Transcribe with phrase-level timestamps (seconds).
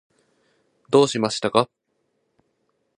[0.89, 1.69] どうしましたか？